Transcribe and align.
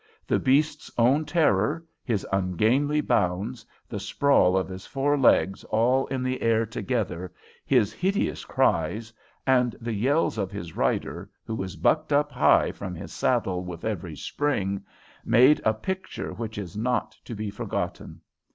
The 0.25 0.39
beast's 0.39 0.89
own 0.97 1.25
terror, 1.25 1.85
his 2.03 2.25
ungainly 2.31 3.01
bounds, 3.01 3.63
the 3.87 3.99
sprawl 3.99 4.57
of 4.57 4.67
his 4.67 4.87
four 4.87 5.15
legs 5.15 5.63
all 5.65 6.07
in 6.07 6.23
the 6.23 6.41
air 6.41 6.65
together, 6.65 7.31
his 7.67 7.93
hideous 7.93 8.43
cries, 8.43 9.13
and 9.45 9.75
the 9.79 9.93
yells 9.93 10.39
of 10.39 10.49
his 10.49 10.75
rider 10.75 11.29
who 11.45 11.61
is 11.61 11.75
bucked 11.75 12.11
high 12.11 12.71
from 12.71 12.95
his 12.95 13.13
saddle 13.13 13.63
with 13.63 13.85
every 13.85 14.15
spring, 14.15 14.83
make 15.23 15.63
a 15.63 15.71
picture 15.75 16.33
which 16.33 16.57
is 16.57 16.75
not 16.75 17.11
to 17.25 17.35
be 17.35 17.51
forgotten. 17.51 18.21